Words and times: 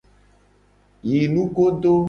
Yi 1.09 1.21
nugodo. 1.33 1.93